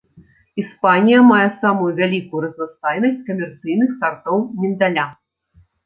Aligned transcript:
Іспанія 0.61 1.19
мае 1.31 1.43
самую 1.61 1.91
вялікую 2.01 2.41
разнастайнасць 2.47 3.23
камерцыйных 3.31 3.89
сартоў 4.01 4.47
міндаля. 4.61 5.11